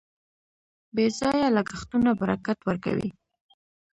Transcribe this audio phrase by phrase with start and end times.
[0.95, 3.09] بې ځایه لګښتونه برکت ورکوي.